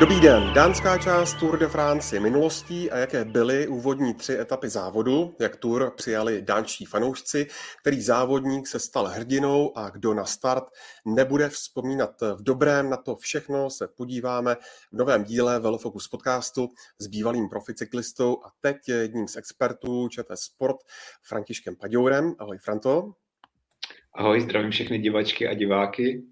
[0.00, 4.68] Dobrý den, dánská část Tour de France je minulostí a jaké byly úvodní tři etapy
[4.68, 7.46] závodu, jak Tour přijali dánští fanoušci,
[7.80, 10.64] který závodník se stal hrdinou a kdo na start
[11.04, 14.54] nebude vzpomínat v dobrém, na to všechno se podíváme
[14.92, 16.68] v novém díle Velofocus podcastu
[16.98, 20.76] s bývalým proficyklistou a teď jedním z expertů ČT Sport
[21.22, 22.34] Františkem Paďourem.
[22.38, 23.12] Ahoj Franto.
[24.14, 26.22] Ahoj, zdravím všechny divačky a diváky.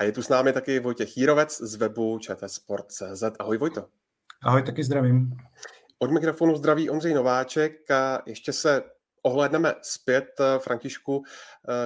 [0.00, 3.22] A je tu s námi taky Vojtěch Jírovec z webu čtsport.cz.
[3.38, 3.86] Ahoj Vojto.
[4.42, 5.36] Ahoj, taky zdravím.
[5.98, 8.82] Od mikrofonu zdraví Ondřej Nováček a ještě se
[9.22, 11.24] ohlédneme zpět, Františku,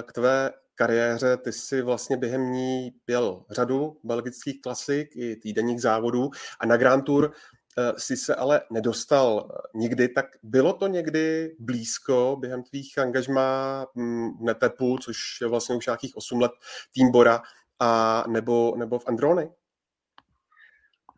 [0.05, 1.37] k tvé kariéře.
[1.37, 7.05] Ty jsi vlastně během ní byl řadu belgických klasik i týdenních závodů a na Grand
[7.05, 7.31] Tour
[7.77, 14.37] eh, si se ale nedostal nikdy, tak bylo to někdy blízko během tvých angažmá hm,
[14.37, 16.51] v Netepu, což je vlastně už nějakých 8 let
[16.93, 17.41] tým Bora,
[17.83, 19.49] a nebo, nebo v Androny?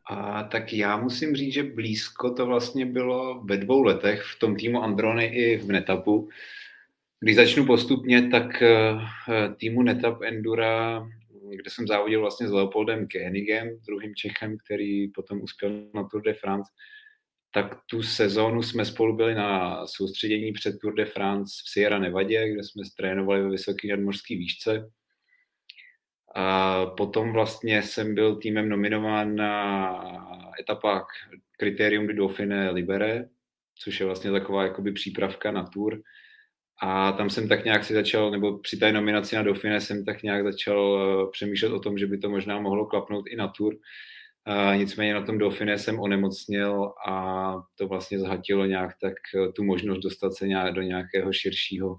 [0.10, 4.56] A tak já musím říct, že blízko to vlastně bylo ve dvou letech v tom
[4.56, 6.30] týmu Androny i v Netapu.
[7.20, 8.96] Když začnu postupně, tak eh,
[9.58, 11.08] týmu Netap Endura,
[11.56, 16.34] kde jsem závodil vlastně s Leopoldem Koenigem, druhým Čechem, který potom uspěl na Tour de
[16.34, 16.72] France,
[17.54, 22.54] tak tu sezónu jsme spolu byli na soustředění před Tour de France v Sierra Nevadě,
[22.54, 24.92] kde jsme trénovali ve vysoké nadmořské výšce.
[26.36, 30.04] A potom vlastně jsem byl týmem nominován na
[30.60, 31.08] etapách
[31.58, 33.26] Kritérium du Dauphine Libere,
[33.84, 36.02] což je vlastně taková jakoby přípravka na tour.
[36.82, 40.24] A tam jsem tak nějak si začal, nebo při té nominaci na Dauphine jsem tak
[40.24, 43.76] nějak začal eh, přemýšlet o tom, že by to možná mohlo klapnout i na tour.
[44.46, 49.64] A nicméně na tom Dauphine jsem onemocnil a to vlastně zhatilo nějak tak eh, tu
[49.64, 51.98] možnost dostat se nějak do nějakého širšího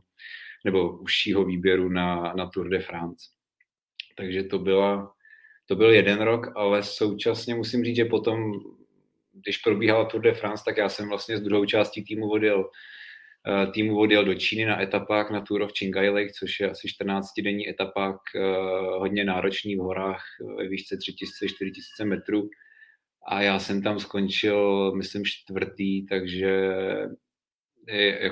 [0.64, 3.35] nebo užšího výběru na, na Tour de France.
[4.16, 5.12] Takže to, byla,
[5.66, 8.52] to byl jeden rok, ale současně musím říct, že potom,
[9.32, 12.70] když probíhala Tour de France, tak já jsem vlastně s druhou částí týmu odjel,
[13.48, 16.88] eh, týmu odjel do Číny na etapách na Tour of Chingai Lake, což je asi
[16.88, 18.40] 14-denní etapák, eh,
[18.98, 20.22] hodně náročný v horách
[20.56, 22.48] ve výšce 3000-4000 metrů.
[23.28, 26.74] A já jsem tam skončil, myslím, čtvrtý, takže
[27.88, 28.30] je,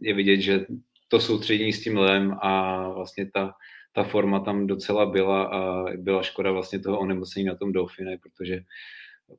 [0.00, 0.66] je vidět, že
[1.08, 3.52] to soustředění s tím lem a vlastně ta,
[3.92, 8.60] ta forma tam docela byla a byla škoda vlastně toho onemocnění na tom Dauphine, protože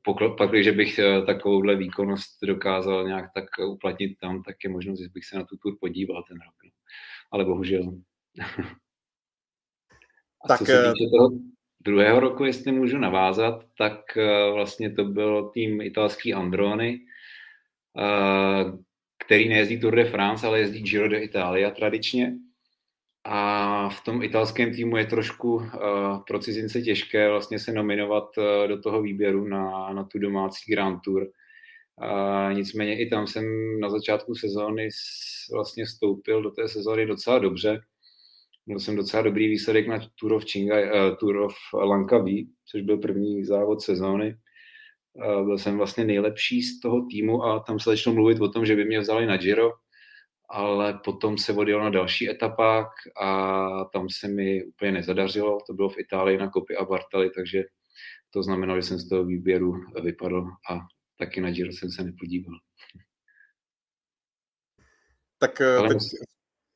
[0.02, 5.00] pokud, pak, když bych eh, takovouhle výkonnost dokázal nějak tak uplatnit tam, tak je možnost,
[5.00, 6.54] že bych se na tu tur podíval ten rok.
[6.64, 6.70] No.
[7.30, 7.94] Ale bohužel.
[10.44, 11.30] a tak, co se eh, týče toho
[11.80, 17.00] druhého roku, jestli můžu navázat, tak eh, vlastně to byl tým italský Androny,
[19.18, 22.36] který nejezdí Tour de France, ale jezdí Giro de Italia tradičně.
[23.32, 25.62] A v tom italském týmu je trošku uh,
[26.26, 31.00] pro cizince těžké vlastně se nominovat uh, do toho výběru na, na tu domácí Grand
[31.04, 31.22] Tour.
[31.22, 33.44] Uh, nicméně i tam jsem
[33.80, 34.88] na začátku sezóny
[35.52, 37.80] vlastně vstoupil do té sezóny docela dobře.
[38.66, 42.98] Měl jsem docela dobrý výsledek na Tour of, Chinga, uh, Tour of Langkawi, což byl
[42.98, 44.36] první závod sezóny.
[45.12, 48.66] Uh, byl jsem vlastně nejlepší z toho týmu a tam se začalo mluvit o tom,
[48.66, 49.70] že by mě vzali na Giro,
[50.50, 55.58] ale potom se odjel na další etapách a tam se mi úplně nezadařilo.
[55.66, 57.62] To bylo v Itálii na Kopy a Bartali, takže
[58.30, 60.78] to znamenalo, že jsem z toho výběru vypadl a
[61.18, 62.54] taky na Giro jsem se nepodíval.
[65.38, 65.98] Tak eh, ale teď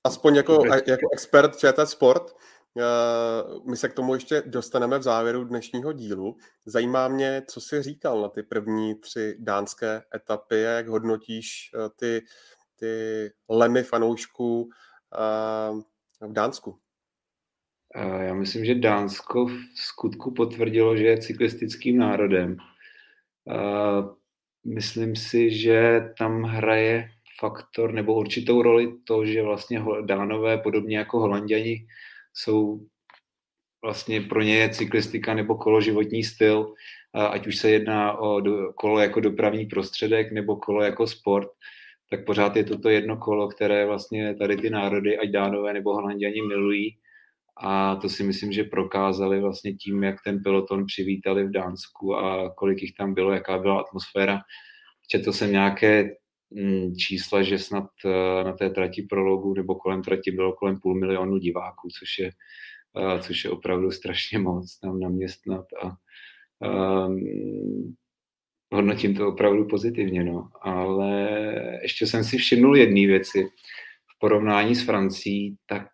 [0.05, 2.37] aspoň jako, jako expert ČT Sport,
[2.79, 2.83] eh,
[3.71, 6.37] my se k tomu ještě dostaneme v závěru dnešního dílu.
[6.67, 12.23] Zajímá mě, co jsi říkal na ty první tři dánské etapy, jak hodnotíš eh, ty
[12.79, 14.71] ty lemy fanoušků
[16.21, 16.79] v Dánsku?
[18.21, 22.57] Já myslím, že Dánsko v skutku potvrdilo, že je cyklistickým národem.
[24.67, 27.11] Myslím si, že tam hraje
[27.41, 31.87] faktor nebo určitou roli to, že vlastně Dánové, podobně jako Holanděni,
[32.35, 32.87] jsou
[33.83, 36.75] vlastně pro ně je cyklistika nebo kolo životní styl,
[37.13, 38.43] ať už se jedná o
[38.75, 41.49] kolo jako dopravní prostředek nebo kolo jako sport
[42.17, 46.43] tak pořád je toto jedno kolo, které vlastně tady ty národy, ať dánové nebo holanděni
[46.43, 46.97] milují.
[47.63, 52.55] A to si myslím, že prokázali vlastně tím, jak ten peloton přivítali v Dánsku a
[52.55, 54.41] kolik jich tam bylo, jaká byla atmosféra.
[55.09, 56.17] Četl jsem nějaké
[56.51, 57.87] mm, čísla, že snad
[58.45, 62.31] na té trati prologu nebo kolem trati bylo kolem půl milionu diváků, což je,
[63.21, 65.97] což je opravdu strašně moc tam naměstnat a
[67.07, 67.95] um,
[68.73, 70.49] hodnotím to opravdu pozitivně, no.
[70.63, 71.31] Ale
[71.83, 73.49] ještě jsem si všimnul jedné věci.
[74.17, 75.87] V porovnání s Francií, tak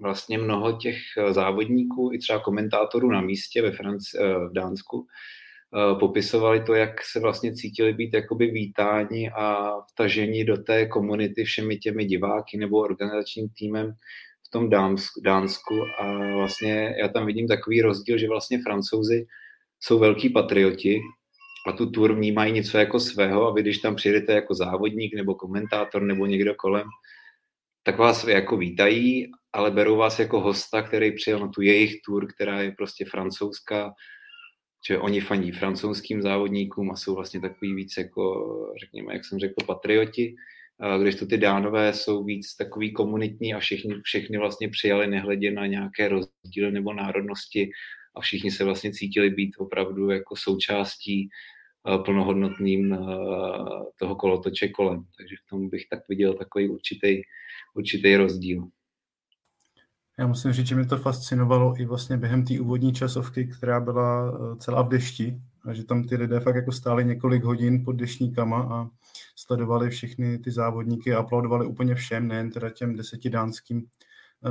[0.00, 5.06] vlastně mnoho těch eh, závodníků i třeba komentátorů na místě ve Franci- eh, v Dánsku
[5.06, 11.44] eh, popisovali to, jak se vlastně cítili být jakoby vítáni a vtaženi do té komunity
[11.44, 13.92] všemi těmi diváky nebo organizačním týmem
[14.46, 14.70] v tom
[15.24, 19.26] Dánsku a vlastně já tam vidím takový rozdíl, že vlastně francouzi
[19.80, 21.00] jsou velký patrioti
[21.68, 25.34] a tu tour vnímají něco jako svého a vy, když tam přijedete jako závodník nebo
[25.34, 26.88] komentátor nebo někdo kolem,
[27.82, 32.26] tak vás jako vítají, ale berou vás jako hosta, který přijel na tu jejich tour,
[32.32, 33.92] která je prostě francouzská,
[34.88, 38.46] že oni fandí francouzským závodníkům a jsou vlastně takový víc jako,
[38.80, 40.34] řekněme, jak jsem řekl, patrioti,
[41.02, 45.66] když to ty dánové jsou víc takový komunitní a všichni, všechny vlastně přijali nehledě na
[45.66, 47.70] nějaké rozdíly nebo národnosti
[48.16, 51.28] a všichni se vlastně cítili být opravdu jako součástí
[52.04, 52.98] plnohodnotným
[53.98, 55.04] toho kolotoče kolem.
[55.16, 57.22] Takže v tom bych tak viděl takový určitý,
[57.74, 58.68] určitý rozdíl.
[60.18, 64.28] Já musím říct, že mě to fascinovalo i vlastně během té úvodní časovky, která byla
[64.28, 67.92] e, celá v dešti, a že tam ty lidé fakt jako stáli několik hodin pod
[67.92, 68.88] dešníkama a
[69.36, 73.86] sledovali všechny ty závodníky a aplaudovali úplně všem, nejen teda těm deseti dánským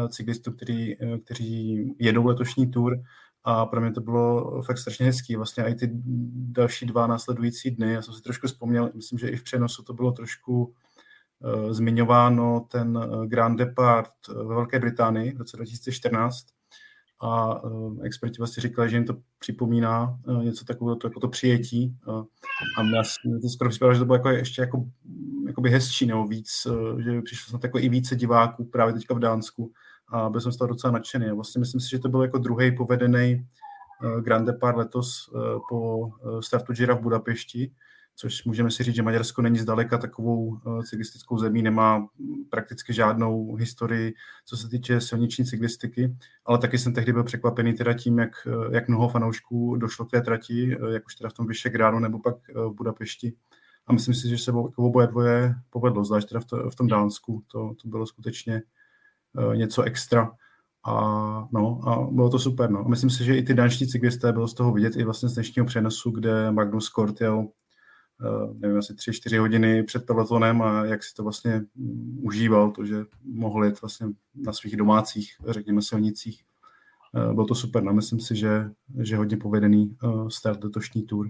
[0.10, 2.98] cyklistům, kteří, kteří jedou letošní tour,
[3.50, 5.36] a pro mě to bylo fakt strašně hezký.
[5.36, 5.90] Vlastně i ty
[6.34, 9.94] další dva následující dny, já jsem si trošku vzpomněl, myslím, že i v přenosu to
[9.94, 16.46] bylo trošku uh, zmiňováno, ten uh, Grand Depart ve Velké Británii v roce 2014
[17.20, 21.28] a uh, experti vlastně říkali, že jim to připomíná uh, něco takového, to, jako to
[21.28, 21.98] přijetí.
[22.08, 22.24] Uh,
[22.78, 23.02] a mě
[23.42, 24.86] to skoro připadalo, že to bylo jako ještě jako,
[25.48, 29.20] jakoby hezčí nebo víc, uh, že přišlo snad jako i více diváků právě teďka v
[29.20, 29.72] Dánsku,
[30.10, 31.32] a byl jsem z toho docela nadšený.
[31.32, 33.46] Vlastně myslím si, že to byl jako druhý povedený
[34.04, 37.72] uh, Grand Depart letos uh, po uh, startu Gira v Budapešti,
[38.16, 40.60] což můžeme si říct, že Maďarsko není zdaleka takovou
[40.90, 42.08] cyklistickou zemí, nemá
[42.50, 44.14] prakticky žádnou historii,
[44.46, 46.16] co se týče silniční cyklistiky,
[46.46, 50.22] ale taky jsem tehdy byl překvapený teda tím, jak, jak mnoho fanoušků došlo k té
[50.22, 53.34] trati, jak už teda v tom Vyšegrádu nebo pak v Budapešti.
[53.88, 57.44] A myslím si, že se oboje dvoje povedlo, zvlášť teda v, to, v tom Dánsku.
[57.48, 58.77] To, to bylo skutečně Eh,
[59.56, 60.32] něco extra.
[60.86, 60.94] A,
[61.52, 62.70] no, a bylo to super.
[62.70, 62.80] No.
[62.80, 65.34] A myslím si, že i ty danští cyklisté bylo z toho vidět i vlastně z
[65.34, 70.86] dnešního přenosu, kde Magnus Kort jel uh, nevím, asi tři, čtyři hodiny před pelotonem a
[70.86, 75.82] jak si to vlastně um, užíval, to, že mohl jet vlastně na svých domácích, řekněme,
[75.82, 76.44] silnicích.
[77.14, 77.94] Uh, bylo to super, no.
[77.94, 78.70] myslím si, že,
[79.00, 79.98] že hodně povedený
[80.28, 81.30] start letošní tour.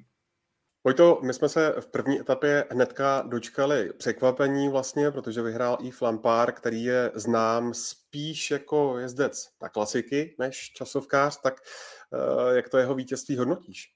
[0.88, 6.52] Vojto, my jsme se v první etapě hnedka dočkali překvapení vlastně, protože vyhrál i Flampár,
[6.52, 12.96] který je znám spíš jako jezdec na klasiky než časovkář, tak uh, jak to jeho
[12.96, 13.94] vítězství hodnotíš?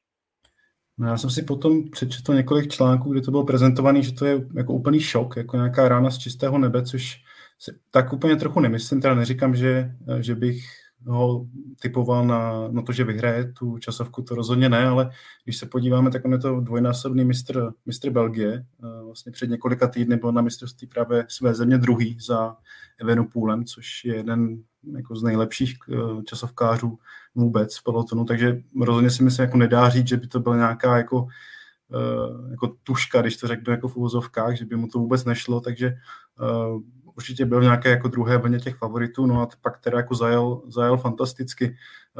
[0.98, 4.42] No já jsem si potom přečetl několik článků, kde to bylo prezentované, že to je
[4.56, 7.18] jako úplný šok, jako nějaká rána z čistého nebe, což
[7.60, 10.64] si tak úplně trochu nemyslím, teda neříkám, že, že bych
[11.08, 11.46] ho
[11.82, 15.12] typoval na, na to, že vyhraje tu časovku, to rozhodně ne, ale
[15.44, 18.66] když se podíváme, tak on je to dvojnásobný mistr, mistr Belgie.
[19.06, 22.56] Vlastně před několika týdny byl na mistrovství právě své země druhý za
[23.02, 24.64] Evenopulem, což je jeden
[24.96, 27.00] jako z nejlepších eh, časovkářů
[27.36, 30.98] vůbec v pelotonu, takže rozhodně si myslím, jako nedá říct, že by to byla nějaká
[30.98, 31.28] jako
[31.94, 35.62] eh, jako tuška, když to řeknu jako v úvozovkách, že by mu to vůbec nešlo,
[35.62, 36.80] takže eh,
[37.18, 40.62] určitě byl v nějaké jako druhé vlně těch favoritů, no a pak teda jako zajel,
[40.68, 41.78] zajel fantasticky.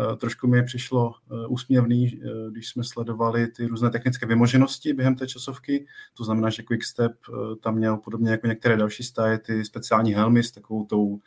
[0.10, 5.16] Uh, trošku mi přišlo uh, úsměvný, uh, když jsme sledovali ty různé technické vymoženosti během
[5.16, 7.12] té časovky, to znamená, že Quickstep
[7.64, 11.20] tam měl podobně jako některé další stáje ty speciální helmy s takovou tou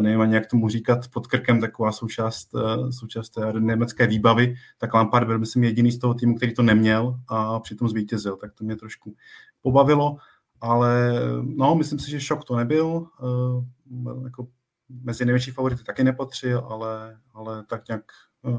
[0.00, 2.54] nevím ani jak tomu říkat, pod krkem taková součást,
[2.90, 7.20] součást té německé výbavy, tak Lampard byl, myslím, jediný z toho týmu, který to neměl
[7.28, 9.16] a přitom zvítězil, tak to mě trošku
[9.62, 10.16] pobavilo
[10.60, 11.12] ale
[11.42, 13.06] no, myslím si, že šok to nebyl.
[13.22, 14.48] Uh, jako
[14.88, 18.04] mezi největší favority taky nepatřil, ale, ale tak nějak
[18.42, 18.58] uh,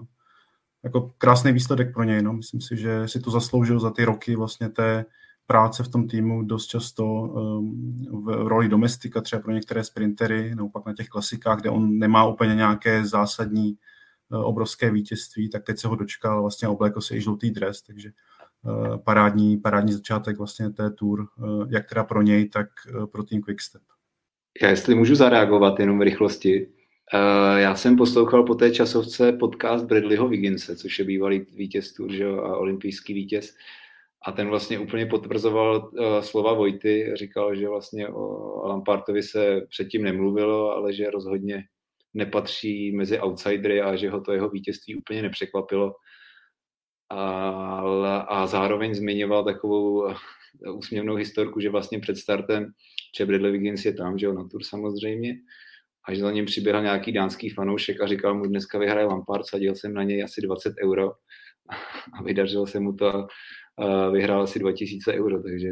[0.84, 2.22] jako krásný výsledek pro něj.
[2.22, 2.34] No.
[2.34, 5.05] Myslím si, že si to zasloužil za ty roky vlastně té
[5.46, 10.70] práce v tom týmu dost často um, v roli domestika, třeba pro některé sprintery, nebo
[10.70, 13.77] pak na těch klasikách, kde on nemá úplně nějaké zásadní
[14.29, 18.12] uh, obrovské vítězství, tak teď se ho dočkal, vlastně oblékl si i žlutý dres, takže
[18.12, 18.31] Eh,
[19.03, 23.41] parádní, parádní začátek vlastně té tour, eh, jak teda pro něj, tak eh, pro tým
[23.41, 23.82] Quickstep.
[24.62, 26.68] Já jestli můžu zareagovat jenom v rychlosti.
[27.58, 32.25] Já jsem poslouchal po té časovce podcast Bradleyho Wigginse, což je bývalý vítěz Tour že,
[32.25, 33.56] a olympijský vítěz.
[34.25, 40.72] a ten vlastně úplně potvrzoval slova Vojty, říkal, že vlastně o Lampartovi se předtím nemluvilo,
[40.72, 41.63] ale že rozhodně
[42.13, 45.96] nepatří mezi outsidery a že ho to jeho vítězství úplně nepřekvapilo.
[47.12, 50.15] A, a zároveň zmiňoval takovou eh,
[50.72, 52.74] úsměvnou historku, že vlastně před startem
[53.18, 55.34] že Bradley Wiggins je tam, že jo, na tur samozřejmě,
[56.08, 59.75] a že za ním přiběhl nějaký dánský fanoušek a říkal mu, dneska vyhraje Lampard, sadil
[59.75, 61.12] jsem na něj asi 20 euro
[62.20, 63.27] a vydařilo se mu to a
[64.10, 65.68] vyhrál asi 2000 euro, takže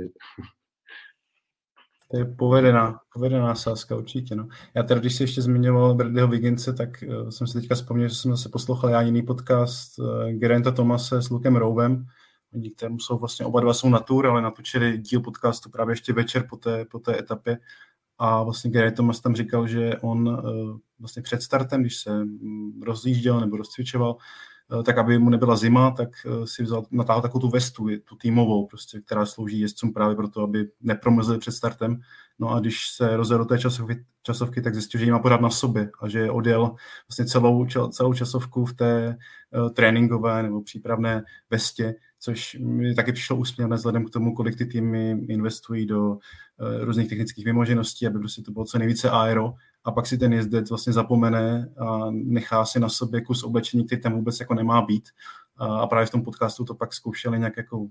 [2.12, 4.36] to je povedená, povedená sázka určitě.
[4.36, 4.48] No.
[4.76, 8.16] Já teda, když si ještě zmiňoval Bradyho Vigince, tak uh, jsem si teďka vzpomněl, že
[8.16, 12.06] jsem zase poslouchal já jiný podcast uh, Gerenta Tomase s Lukem Rouvem,
[12.54, 16.14] oni kterému jsou vlastně oba dva jsou na tour, ale natočili díl podcastu právě ještě
[16.14, 17.58] večer po té, po té etapě
[18.18, 22.82] a vlastně Gary Thomas tam říkal, že on uh, vlastně před startem, když se um,
[22.86, 24.18] rozjížděl nebo rozcvičoval,
[24.84, 28.66] tak aby mu nebyla zima, tak eh, si vzal, natáhl takovou tu vestu, tu týmovou,
[28.66, 32.02] prostě, která slouží jezdcům právě proto, aby nepromrzli před startem.
[32.40, 35.42] No a když se rozjel do té časovky, časovky, tak zjistil, že ji má pořád
[35.42, 36.76] na sobě a že odjel
[37.08, 39.18] vlastně celou, celou časovku v té
[39.52, 44.66] uh, tréninkové nebo přípravné vestě, což mi taky přišlo úsměvné vzhledem k tomu, kolik ty
[44.66, 46.18] týmy investují do uh,
[46.82, 50.70] různých technických vymožeností, aby prostě to bylo co nejvíce aero a pak si ten jezdec
[50.70, 55.10] vlastně zapomene a nechá si na sobě kus oblečení, který tam vůbec jako nemá být.
[55.58, 57.88] A právě v tom podcastu to pak zkoušeli nějak jako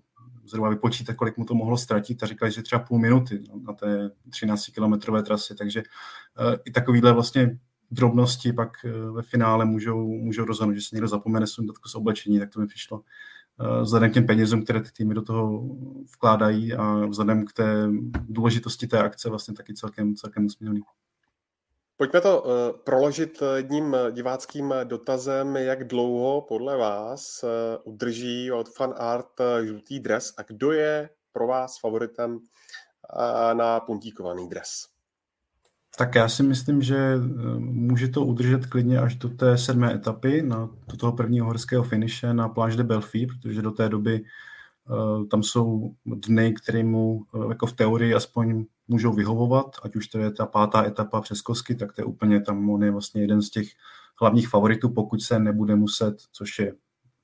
[0.48, 4.10] zhruba vypočítat, kolik mu to mohlo ztratit a říkali, že třeba půl minuty na té
[4.30, 7.58] 13-kilometrové trase, takže uh, i takovýhle vlastně
[7.90, 12.38] drobnosti pak uh, ve finále můžou, můžou rozhodnout, že se někdo zapomene sundat kus oblečení,
[12.38, 15.62] tak to mi přišlo uh, vzhledem k těm penězům, které ty týmy do toho
[16.14, 17.88] vkládají a vzhledem k té
[18.28, 20.80] důležitosti té akce vlastně taky celkem, celkem usměvný.
[21.98, 22.50] Pojďme to uh,
[22.84, 27.50] proložit jedním diváckým dotazem, jak dlouho podle vás uh,
[27.92, 32.38] udrží od Fan Art žlutý dres a kdo je pro vás favoritem
[33.52, 34.86] na puntíkovaný dres?
[35.98, 37.16] Tak já si myslím, že
[37.58, 42.34] může to udržet klidně až do té sedmé etapy, na, do toho prvního horského finiše
[42.34, 44.24] na pláž de Belfi, protože do té doby
[45.30, 50.30] tam jsou dny, které mu jako v teorii aspoň můžou vyhovovat, ať už to je
[50.30, 53.50] ta pátá etapa přes Kosky, tak to je úplně tam, on je vlastně jeden z
[53.50, 53.68] těch
[54.20, 56.74] hlavních favoritů, pokud se nebude muset, což je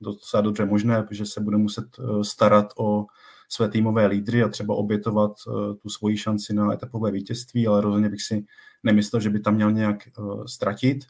[0.01, 3.05] docela dobře možné, protože se bude muset eh, starat o
[3.49, 8.09] své týmové lídry a třeba obětovat eh, tu svoji šanci na etapové vítězství, ale rozhodně
[8.09, 8.45] bych si
[8.83, 11.05] nemyslel, že by tam měl nějak eh, ztratit.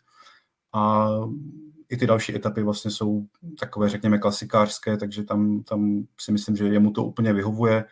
[0.74, 1.10] A
[1.90, 3.26] i ty další etapy vlastně jsou
[3.60, 7.86] takové, řekněme, klasikářské, takže tam, tam si myslím, že jemu to úplně vyhovuje.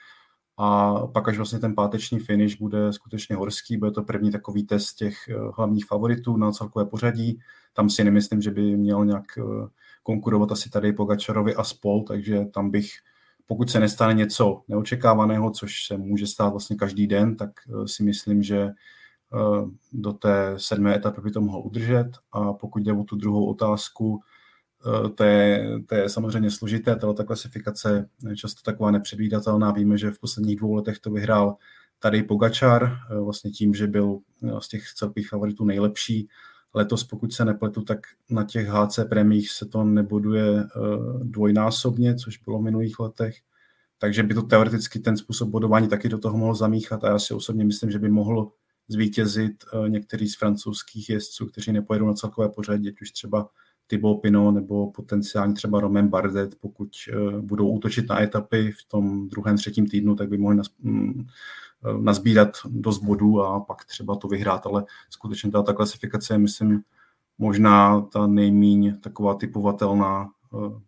[0.57, 4.93] A pak až vlastně ten páteční finish bude skutečně horský, bude to první takový test
[4.93, 7.39] těch eh, hlavních favoritů na celkové pořadí.
[7.73, 9.67] Tam si nemyslím, že by měl nějak eh,
[10.03, 12.89] konkurovat asi tady Pogačarovi a spol, takže tam bych,
[13.47, 18.03] pokud se nestane něco neočekávaného, což se může stát vlastně každý den, tak eh, si
[18.03, 18.69] myslím, že
[19.93, 22.11] do té sedmé etapy by to mohl udržet.
[22.31, 24.21] A pokud jde o tu druhou otázku,
[25.15, 29.71] to je, to je samozřejmě složité, ta klasifikace je často taková nepředvídatelná.
[29.71, 31.57] Víme, že v posledních dvou letech to vyhrál
[31.99, 36.27] tady Pogačar, eh, vlastně tím, že byl eh, z těch celkových favoritů nejlepší.
[36.75, 37.99] Letos, pokud se nepletu, tak
[38.29, 40.63] na těch HC premiích se to neboduje
[41.23, 43.35] dvojnásobně, což bylo v minulých letech.
[43.99, 47.33] Takže by to teoreticky ten způsob bodování taky do toho mohl zamíchat a já si
[47.33, 48.51] osobně myslím, že by mohl
[48.87, 53.49] zvítězit některý z francouzských jezdců, kteří nepojedou na celkové pořadí, ať už třeba
[53.87, 59.29] Thibaut Pinot nebo potenciálně třeba Romain Bardet, pokud uh, budou útočit na etapy v tom
[59.29, 61.27] druhém, třetím týdnu, tak by mohli nas, um,
[62.01, 66.81] nazbírat dost bodů a pak třeba to vyhrát, ale skutečně ta, klasifikace je, myslím,
[67.37, 70.81] možná ta nejmíň taková typovatelná uh,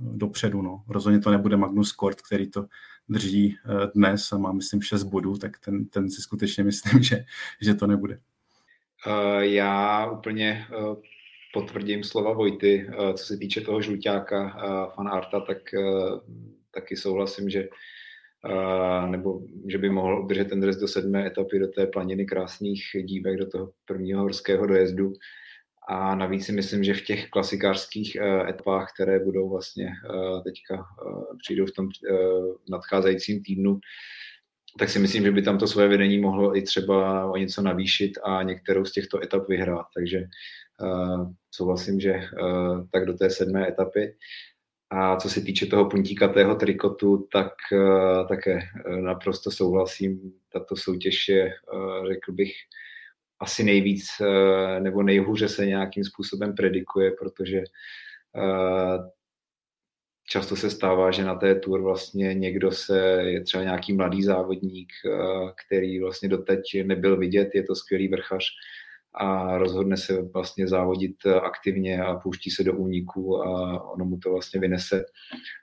[0.00, 0.62] dopředu.
[0.62, 0.82] No.
[0.88, 2.66] Rozhodně to nebude Magnus Kort, který to
[3.08, 3.56] drží
[3.94, 7.24] dnes a má, myslím, 6 bodů, tak ten, ten si skutečně myslím, že,
[7.60, 8.18] že to nebude.
[9.40, 10.66] Já úplně
[11.52, 15.80] potvrdím slova Vojty, eh, co se týče toho žluťáka eh, fan Arta, tak eh,
[16.74, 17.68] taky souhlasím, že
[19.06, 23.38] nebo že by mohl udržet ten dres do sedmé etapy do té planiny krásných dívek,
[23.38, 25.12] do toho prvního horského dojezdu.
[25.88, 28.16] A navíc si myslím, že v těch klasikářských
[28.48, 29.92] etapách, které budou vlastně
[30.44, 30.84] teďka
[31.42, 31.88] přijdou v tom
[32.70, 33.80] nadcházejícím týdnu,
[34.78, 38.12] tak si myslím, že by tam to svoje vedení mohlo i třeba o něco navýšit
[38.24, 39.86] a některou z těchto etap vyhrát.
[39.94, 40.24] Takže
[41.50, 42.20] souhlasím, že
[42.92, 44.16] tak do té sedmé etapy.
[44.90, 47.52] A co se týče toho puntíkatého trikotu, tak
[48.28, 48.60] také
[49.00, 50.32] naprosto souhlasím.
[50.52, 51.54] Tato soutěž je,
[52.08, 52.52] řekl bych,
[53.40, 54.06] asi nejvíc
[54.78, 57.62] nebo nejhůře se nějakým způsobem predikuje, protože
[60.28, 64.88] často se stává, že na té tour vlastně někdo se, je třeba nějaký mladý závodník,
[65.66, 68.44] který vlastně doteď nebyl vidět, je to skvělý vrchař
[69.14, 74.30] a rozhodne se vlastně závodit aktivně a pouští se do úniku a ono mu to
[74.30, 75.04] vlastně vynese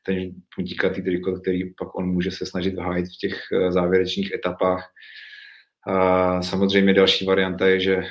[0.06, 3.39] ten puntíkatý trikot, který pak on může se snažit vhájit v těch
[3.70, 4.89] závěrečných etapách.
[5.88, 8.04] A samozřejmě další varianta je, že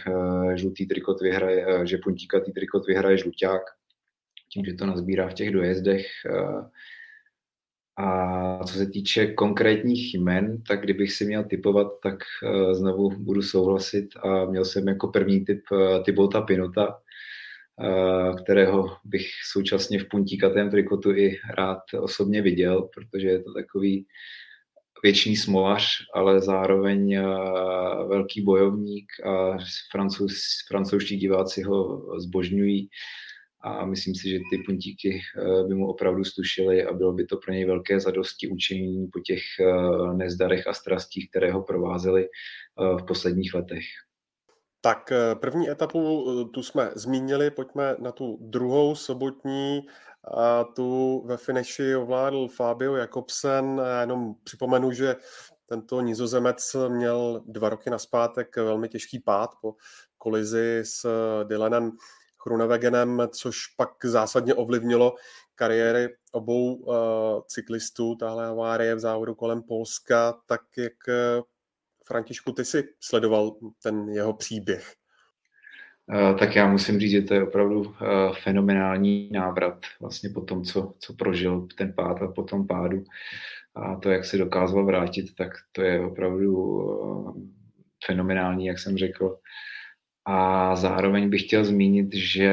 [0.54, 3.62] žlutý trikot vyhraje, že puntíkatý trikot vyhraje žluťák,
[4.52, 6.06] tím, že to nazbírá v těch dojezdech.
[7.98, 13.10] Eh, a co se týče konkrétních jmen, tak kdybych si měl typovat, tak eh, znovu
[13.10, 16.98] budu souhlasit a měl jsem jako první typ eh, Tybota Pinuta,
[18.42, 24.06] kterého bych současně v puntíkatém trikotu i rád osobně viděl, protože je to takový
[25.02, 27.20] věčný smolař, ale zároveň
[28.08, 29.56] velký bojovník a
[29.92, 32.88] francouz, francouzští diváci ho zbožňují
[33.66, 37.36] a myslím si, že ty puntíky eh, by mu opravdu stušily a bylo by to
[37.36, 43.02] pro něj velké zadosti učení po těch eh, nezdarech a strastích, které ho provázely eh,
[43.02, 43.84] v posledních letech.
[44.80, 49.86] Tak první etapu tu jsme zmínili, pojďme na tu druhou sobotní.
[50.34, 53.80] A tu ve finiši ovládl Fabio Jakobsen.
[54.00, 55.16] Jenom připomenu, že
[55.66, 59.74] tento nizozemec měl dva roky naspátek velmi těžký pád po
[60.18, 61.06] kolizi s
[61.44, 61.92] Dylanem
[62.46, 65.14] Chrunewegenem, což pak zásadně ovlivnilo
[65.54, 66.94] kariéry obou uh,
[67.46, 71.44] cyklistů, tahle havárie v závodu kolem Polska, tak jak uh,
[72.04, 74.94] Františku, ty si sledoval ten jeho příběh?
[76.06, 77.94] Uh, tak já musím říct, že to je opravdu
[78.42, 83.04] fenomenální návrat vlastně po tom, co, co prožil ten pád a po tom pádu
[83.74, 86.80] a to, jak se dokázal vrátit, tak to je opravdu
[88.06, 89.38] fenomenální, jak jsem řekl.
[90.26, 92.50] A zároveň bych chtěl zmínit, že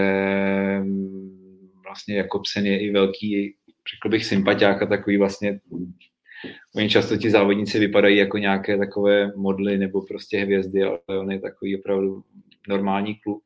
[1.83, 3.55] vlastně Jakobsen je i velký,
[3.95, 5.59] řekl bych, sympatiák a takový vlastně
[6.75, 11.39] Oni často ti závodníci vypadají jako nějaké takové modly nebo prostě hvězdy, ale on je
[11.39, 12.23] takový opravdu
[12.67, 13.43] normální kluk.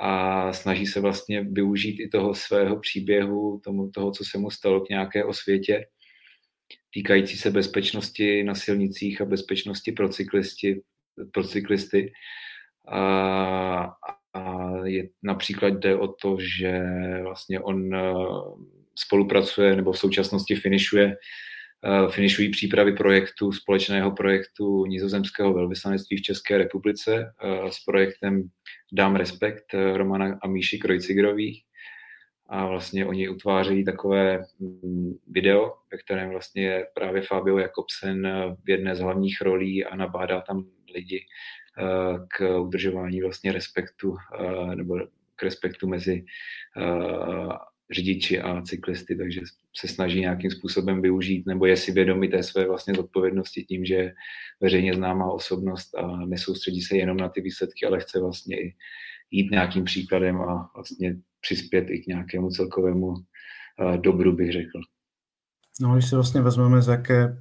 [0.00, 4.80] A snaží se vlastně využít i toho svého příběhu, tomu, toho, co se mu stalo
[4.80, 5.84] k nějaké osvětě,
[6.94, 10.80] týkající se bezpečnosti na silnicích a bezpečnosti pro, cyklisti,
[11.32, 12.12] pro cyklisty
[12.88, 13.94] a,
[14.34, 16.82] a je, například jde o to, že
[17.22, 18.14] vlastně on e,
[18.98, 21.16] spolupracuje nebo v současnosti finišuje
[21.84, 28.42] e, finišují přípravy projektu, společného projektu nizozemského velvyslanectví v České republice e, s projektem
[28.92, 29.64] Dám respekt
[29.94, 31.62] Romana a Míši Krojcigrových.
[32.48, 38.28] A vlastně oni utváří takové mm, video, ve kterém vlastně je právě Fabio Jakobsen
[38.64, 40.64] v jedné z hlavních rolí a nabádá tam
[40.94, 41.61] lidi Eh,
[42.28, 44.98] k udržování vlastně respektu eh, nebo
[45.36, 46.24] k respektu mezi
[46.76, 47.48] eh,
[47.90, 49.40] řidiči a cyklisty, takže
[49.76, 54.12] se snaží nějakým způsobem využít nebo je si vědomí té své vlastně zodpovědnosti tím, že
[54.60, 58.74] veřejně známá osobnost a nesoustředí se jenom na ty výsledky, ale chce vlastně i
[59.30, 63.14] jít nějakým příkladem a vlastně přispět i k nějakému celkovému
[63.96, 64.80] dobru, bych řekl.
[65.80, 67.36] No, když si vlastně vezmeme, z, jaké,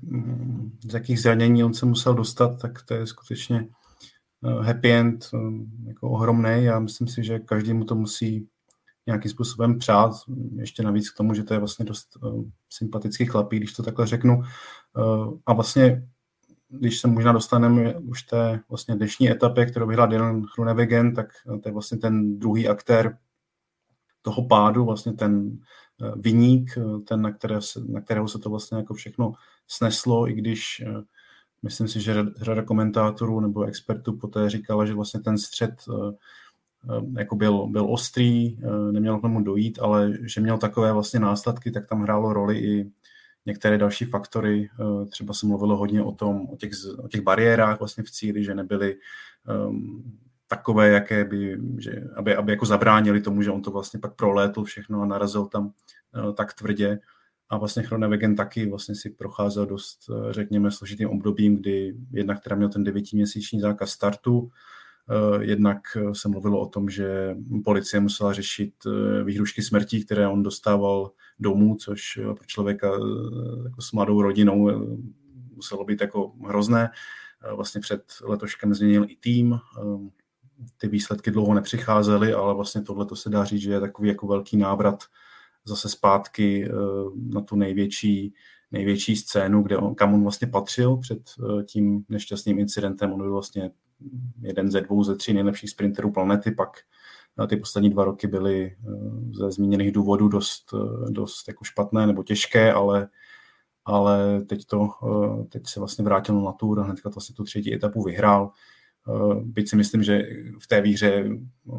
[0.90, 3.81] z jakých zranění on se musel dostat, tak to je skutečně Eh,
[4.44, 5.38] happy end eh,
[5.88, 8.48] jako ohromný a myslím si, že každý mu to musí
[9.08, 10.12] nějakým způsobem přát,
[10.56, 14.08] ještě navíc k tomu, že to je vlastně dost uh, sympatický chlapík, když to takhle
[14.08, 14.42] řeknu.
[15.46, 16.08] A vlastně,
[16.70, 21.70] když se možná dostaneme už té vlastně dnešní etapě, kterou vyhrál Dylan Hrunewegen, tak to
[21.70, 23.18] je vlastně ten druhý aktér
[24.22, 25.60] toho pádu, vlastně ten
[26.16, 26.78] viník,
[27.08, 29.34] ten, na, které se, na kterého se to vlastně jako všechno
[29.68, 30.84] sneslo, i když
[31.64, 36.14] Myslím si, že řada komentátorů nebo expertů poté říkala, že vlastně ten střed eh,
[36.90, 41.20] eh, jako byl, byl ostrý, eh, neměl k tomu dojít, ale že měl takové vlastně
[41.20, 42.92] následky, tak tam hrálo roli i
[43.46, 44.70] některé další faktory.
[45.10, 48.56] Třeba se mluvilo hodně o, tom, o, těch, o těch bariérách vlastně v cíli, že
[48.56, 48.96] nebyly
[49.68, 50.04] um,
[50.48, 54.64] takové, jaké by, že, aby, aby jako zabránili tomu, že on to vlastně pak prolétl
[54.64, 57.00] všechno a narazil tam uh, tak tvrdě.
[57.52, 62.56] A vlastně Chronewegen taky vlastně si procházel dost, eh, řekněme, složitým obdobím, kdy jednak teda
[62.56, 64.50] měl ten devítiměsíční zákaz startu,
[65.10, 68.74] eh, jednak eh, se mluvilo o tom, že policie musela řešit
[69.24, 72.88] výhrušky smrtí, které on dostával domů, což pro člověka
[73.64, 74.70] jako s mladou rodinou
[75.56, 76.90] muselo být jako hrozné.
[77.56, 79.60] Vlastně před letoškem změnil i tým,
[80.78, 84.28] ty výsledky dlouho nepřicházely, ale vlastně tohle to se dá říct, že je takový jako
[84.28, 85.04] velký návrat
[85.66, 86.72] zase zpátky eh,
[87.34, 88.34] na tu největší,
[88.72, 93.14] největší scénu, kde on, kam on vlastně patřil před eh, tím nešťastným incidentem.
[93.14, 93.72] On byl vlastně
[94.42, 96.70] jeden ze dvou, ze tří nejlepších sprinterů planety, pak
[97.50, 98.78] ty poslední dva roky byly
[99.32, 100.74] ze zmíněných důvodů dost,
[101.10, 103.08] dost jako špatné nebo těžké, ale,
[103.86, 104.90] ale teď, to,
[105.50, 108.52] teď se vlastně vrátil na tour a hnedka vlastně tu třetí etapu vyhrál.
[109.42, 110.24] Byť si myslím, že
[110.60, 111.30] v té výhře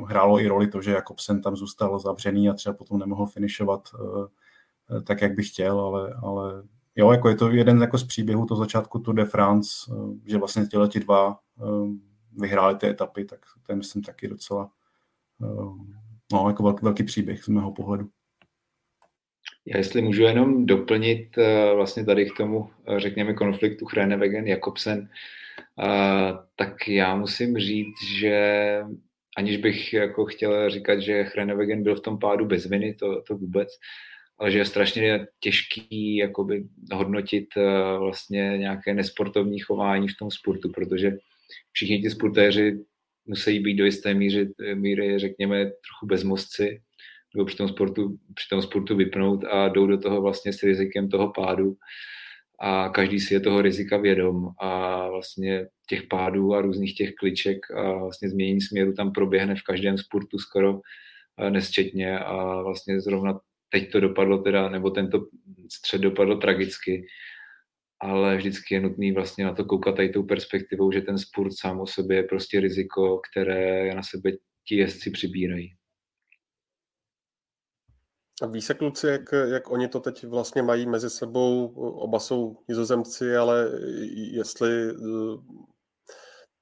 [0.06, 3.88] hrálo i roli to, že Jakobsen tam zůstal zavřený a třeba potom nemohl finišovat
[5.04, 6.62] tak, jak by chtěl, ale, ale
[6.96, 9.70] jo, jako je to jeden jako z příběhů toho začátku Tour de France,
[10.26, 11.38] že vlastně těle ti dva
[12.38, 14.70] vyhráli ty etapy, tak to je myslím taky docela
[16.32, 18.08] no, jako velký, velký příběh z mého pohledu.
[19.66, 21.37] Já jestli můžu jenom doplnit
[21.75, 25.09] vlastně tady k tomu, řekněme, konfliktu Chrenewegen Jakobsen,
[26.57, 28.79] tak já musím říct, že
[29.37, 33.37] aniž bych jako chtěl říkat, že Chrenewegen byl v tom pádu bez viny, to, to
[33.37, 33.68] vůbec,
[34.38, 37.46] ale že je strašně těžký jakoby hodnotit
[37.98, 41.16] vlastně nějaké nesportovní chování v tom sportu, protože
[41.72, 42.79] všichni ti sportéři
[43.27, 46.81] musí být do jisté míry, míry řekněme, trochu bezmozci,
[47.34, 51.08] nebo při tom, sportu, při tom sportu vypnout a jdou do toho vlastně s rizikem
[51.08, 51.76] toho pádu
[52.60, 57.70] a každý si je toho rizika vědom a vlastně těch pádů a různých těch kliček
[57.70, 60.80] a vlastně změnění směru tam proběhne v každém sportu skoro
[61.40, 63.40] eh, nesčetně a vlastně zrovna
[63.72, 65.26] teď to dopadlo teda, nebo tento
[65.72, 67.06] střed dopadlo tragicky,
[68.00, 71.80] ale vždycky je nutný vlastně na to koukat tady tou perspektivou, že ten sport sám
[71.80, 74.30] o sobě je prostě riziko, které na sebe
[74.68, 75.74] ti jezdci přibírají.
[78.42, 82.56] A ví se kluci, jak, jak oni to teď vlastně mají mezi sebou, oba jsou
[82.68, 83.70] nizozemci, ale
[84.14, 85.38] jestli eh,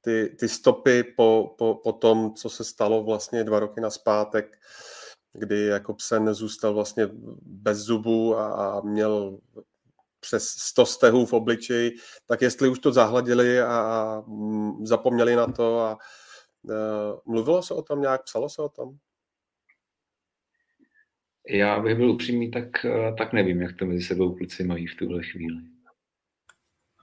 [0.01, 4.59] ty, ty stopy po, po, po tom, co se stalo vlastně dva roky naspátek,
[5.33, 7.09] kdy Jakobsen zůstal vlastně
[7.43, 9.39] bez zubu a, a měl
[10.21, 11.93] přes 100 stehů v obličeji,
[12.27, 14.25] tak jestli už to zahladili a, a
[14.83, 15.99] zapomněli na to a, a
[16.71, 18.97] eh, mluvilo se o tom nějak, psalo se o tom?
[21.49, 24.97] Já bych byl upřímný, tak, eh, tak nevím, jak to mezi sebou kluci mají v
[24.97, 25.57] tuhle chvíli.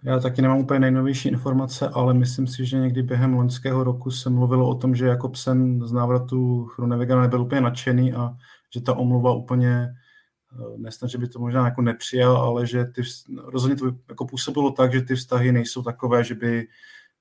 [0.04, 4.30] Já taky nemám úplně nejnovější informace, ale myslím si, že někdy během loňského roku se
[4.30, 8.38] mluvilo o tom, že Jakobsen z návratu Chronevega nebyl úplně nadšený a
[8.74, 13.02] že ta omluva úplně eh, nesnad, že by to možná jako nepřijal, ale že ty,
[13.44, 16.68] rozhodně to jako působilo tak, že ty vztahy nejsou takové, že by,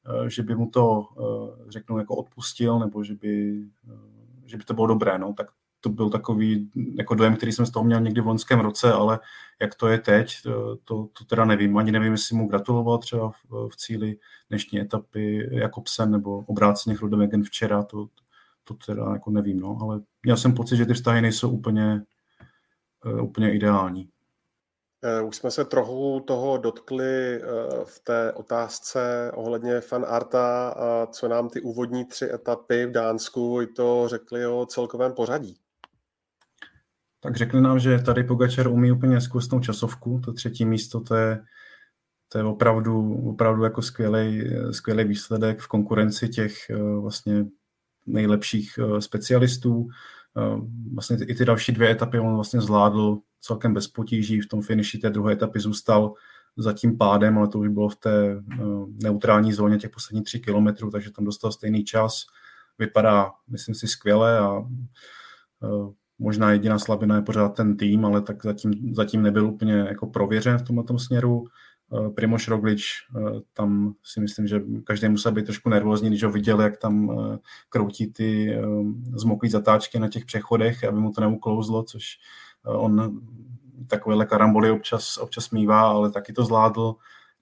[0.06, 1.08] eh, že by mu to,
[1.68, 3.64] řeknu, jako odpustil, nebo že by,
[4.46, 5.46] že by to bylo dobré, no, tak
[5.86, 9.20] to byl takový jako dojem, který jsem z toho měl někdy v loňském roce, ale
[9.60, 10.36] jak to je teď,
[10.84, 11.76] to, to teda nevím.
[11.78, 14.16] Ani nevím, jestli mu gratuloval třeba v, v cíli
[14.48, 18.08] dnešní etapy Jakobsen nebo obráceně Chrudemegen včera, to,
[18.64, 22.02] to teda jako nevím, no, ale měl jsem pocit, že ty vztahy nejsou úplně,
[23.04, 24.08] uh, úplně ideální.
[25.02, 27.40] Eh, už jsme se trochu toho dotkli eh,
[27.84, 30.74] v té otázce ohledně fan Arta,
[31.10, 35.65] co nám ty úvodní tři etapy v Dánsku i to řekli o celkovém pořadí
[37.20, 41.40] tak řekli nám, že tady Pogačar umí úplně zkusnou časovku, to třetí místo, to je,
[42.28, 47.46] to je opravdu, opravdu jako skvělý, skvělý výsledek v konkurenci těch eh, vlastně
[48.06, 49.88] nejlepších eh, specialistů.
[50.36, 50.60] Eh,
[50.94, 54.98] vlastně i ty další dvě etapy on vlastně zvládl celkem bez potíží, v tom finiši
[54.98, 56.14] té druhé etapy zůstal
[56.56, 58.42] za tím pádem, ale to už bylo v té
[59.02, 62.22] neutrální zóně těch posledních tři kilometrů, takže tam dostal stejný čas.
[62.78, 64.62] Vypadá, myslím si, skvěle a
[66.18, 70.58] Možná jediná slabina je pořád ten tým, ale tak zatím, zatím nebyl úplně jako prověřen
[70.58, 71.44] v tomto směru.
[71.94, 72.82] Eh, Primoš Roglič,
[73.16, 77.10] eh, tam si myslím, že každý musel být trošku nervózní, když ho viděl, jak tam
[77.10, 78.58] eh, kroutí ty
[79.14, 82.18] zmoklý zatáčky na těch přechodech, aby mu to neuklouzlo, což
[82.64, 83.20] on
[83.86, 86.94] takovéhle karamboly občas, občas mývá, ale taky to zvládl.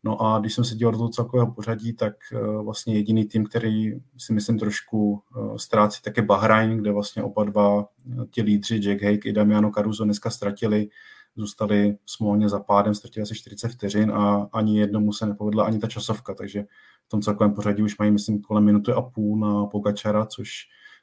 [0.04, 2.14] No a když jsem se díval do toho celkového pořadí, tak
[2.62, 5.22] vlastně jediný tým, který si myslím trošku
[5.56, 7.88] ztrácí, tak je Bahrain, kde vlastně oba dva
[8.30, 10.88] ti lídři, Jack Hake i Damiano Caruso dneska ztratili,
[11.36, 15.88] zůstali smolně za pádem, ztratili asi 40 vteřin a ani jednomu se nepovedla ani ta
[15.88, 16.64] časovka, takže
[17.06, 20.50] v tom celkovém pořadí už mají, myslím, kolem minuty a půl na Pogačara, což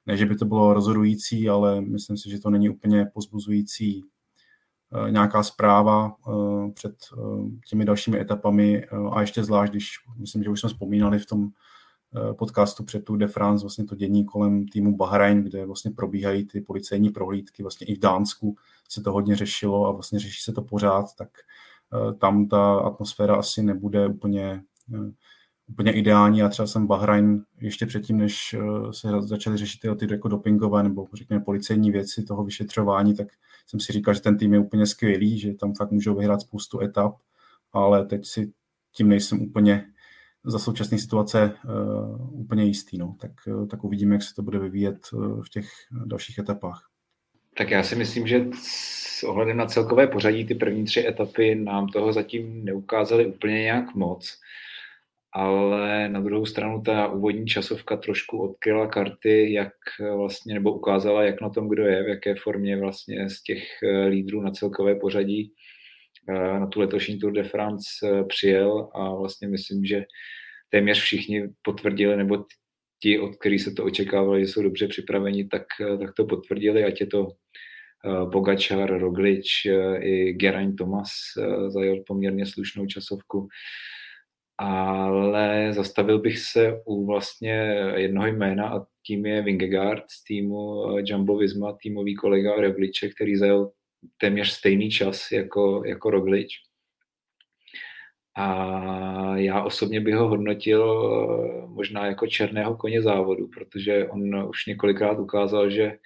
[0.05, 4.20] ne, že by to bylo rozhodující, ale myslím si, že to není úplně pozbuzující Eh,
[5.09, 7.21] nějaká zpráva eh, před eh,
[7.69, 11.49] těmi dalšími etapami a ještě zvlášť, když myslím, že už jsme vzpomínali v tom
[12.37, 16.61] podcastu před tu de France, vlastně to dění kolem týmu Bahrain, kde vlastně probíhají ty
[16.61, 18.55] policejní prohlídky, vlastně i v Dánsku
[18.89, 21.29] se to hodně řešilo a vlastně řeší se to pořád, tak
[22.19, 24.63] tam ta atmosféra asi nebude úplně
[25.71, 26.39] úplně ideální.
[26.39, 30.83] Já třeba jsem Bahrajn ještě předtím, než eh, se začaly řešit ty, ty jako dopingové
[30.83, 33.27] nebo řekněme policejní věci toho vyšetřování, tak
[33.67, 36.81] jsem si říkal, že ten tým je úplně skvělý, že tam fakt můžou vyhrát spoustu
[36.81, 37.15] etap,
[37.73, 38.53] ale teď si
[38.91, 39.85] tím nejsem úplně
[40.43, 42.97] za současné situace uh, úplně jistý.
[42.97, 43.15] No.
[43.19, 45.67] Tak, uh, tak uvidíme, jak se to bude vyvíjet uh, v těch
[46.05, 46.89] dalších etapách.
[47.57, 51.87] Tak já si myslím, že s ohledem na celkové pořadí ty první tři etapy nám
[51.87, 54.39] toho zatím neukázaly úplně nějak moc
[55.33, 59.73] ale na druhou stranu ta úvodní časovka trošku odkryla karty, jak
[60.15, 64.05] vlastně, nebo ukázala, jak na tom kdo je, v jaké formě vlastně z těch eh,
[64.05, 65.53] lídrů na celkové pořadí
[66.29, 68.89] eh, na tu letošní Tour de France eh, přijel.
[68.95, 70.03] A vlastně myslím, že
[70.69, 72.45] téměř všichni potvrdili, nebo
[73.03, 75.63] ti, od kterých se to očekávalo, že jsou dobře připraveni, tak,
[75.99, 77.27] tak to potvrdili, ať je to
[78.31, 79.65] Bogačar, Roglič
[79.99, 81.09] i Geraint Thomas
[81.67, 83.47] zajel poměrně slušnou časovku
[84.61, 87.51] ale zastavil bych se u vlastně
[87.95, 93.35] jednoho jména a tím je Vingegaard z týmu eh, Jumbo Visma, týmový kolega Rogliče, který
[93.35, 93.71] zajel
[94.17, 96.53] téměř stejný čas jako, jako Roglič.
[98.37, 104.65] A já osobně bych ho hodnotil eh, možná jako černého koně závodu, protože on už
[104.65, 105.97] několikrát ukázal, že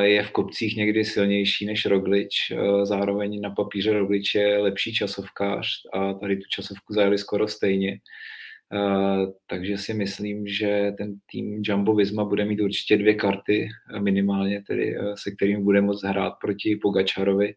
[0.00, 2.34] je v kopcích někdy silnější než Roglič,
[2.82, 7.98] zároveň na papíře Roglič je lepší časovkář a tady tu časovku zajeli skoro stejně.
[9.46, 13.68] Takže si myslím, že ten tým Jumbo Visma bude mít určitě dvě karty
[14.00, 17.54] minimálně, tedy se kterým bude moct hrát proti Pogačarovi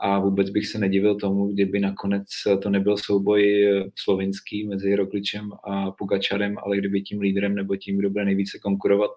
[0.00, 2.26] a vůbec bych se nedivil tomu, kdyby nakonec
[2.62, 8.10] to nebyl souboj slovinský mezi Rogličem a Pogačarem, ale kdyby tím lídrem nebo tím, kdo
[8.10, 9.10] bude nejvíce konkurovat,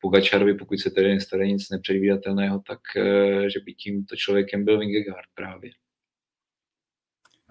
[0.00, 5.28] Pogačarovi, pokud se tedy nestane nic nepředvídatelného, tak eh, že by tímto člověkem byl Vingegaard
[5.34, 5.70] právě.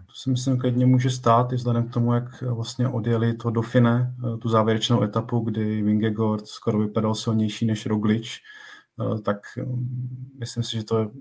[0.07, 3.61] To si myslím, klidně může stát, i vzhledem k tomu, jak vlastně odjeli to do
[3.61, 8.41] Fine, eh, tu závěrečnou etapu, kdy Vingegaard skoro vypadal silnější než Roglič,
[9.01, 11.11] eh, tak mm, myslím si, že to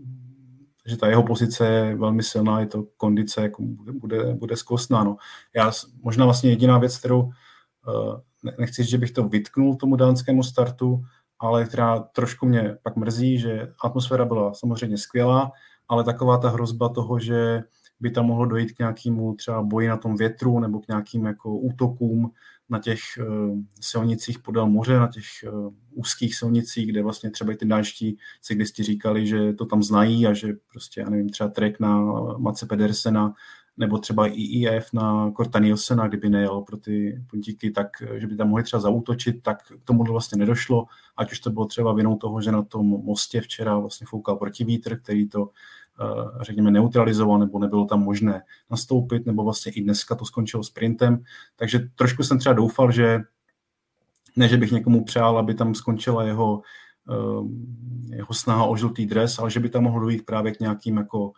[0.86, 5.04] že ta jeho pozice je velmi silná, je to kondice, jako bude, bude, bude zkostná.
[5.04, 5.16] No.
[5.56, 7.30] Já možná vlastně jediná věc, kterou
[8.58, 11.04] nechci říct, že bych to vytknul tomu dánskému startu,
[11.38, 15.52] ale která trošku mě pak mrzí, že atmosféra byla samozřejmě skvělá,
[15.88, 17.62] ale taková ta hrozba toho, že
[18.00, 21.58] by tam mohlo dojít k nějakému třeba boji na tom větru nebo k nějakým jako
[21.58, 22.30] útokům
[22.68, 27.56] na těch uh, silnicích podél moře, na těch uh, úzkých silnicích, kde vlastně třeba i
[27.56, 31.80] ty dánští cyklisti říkali, že to tam znají a že prostě, já nevím, třeba trek
[31.80, 32.00] na
[32.38, 33.34] Mace Pedersena
[33.76, 38.36] nebo třeba i IF na Korta Nielsena, kdyby nejel pro ty puntíky, tak že by
[38.36, 42.16] tam mohli třeba zautočit, tak k tomu vlastně nedošlo, ať už to bylo třeba vinou
[42.16, 45.50] toho, že na tom mostě včera vlastně foukal protivítr, který to eh,
[46.40, 51.24] řekněme neutralizoval, nebo nebylo tam možné nastoupit, nebo vlastně i dneska to skončilo sprintem,
[51.56, 53.20] takže trošku jsem třeba doufal, že
[54.36, 56.62] ne, že bych někomu přál, aby tam skončila jeho,
[57.10, 60.96] eh, jeho snaha o žlutý dres, ale že by tam mohlo dojít právě k nějakým
[60.96, 61.32] jako